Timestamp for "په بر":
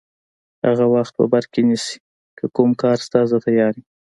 1.17-1.43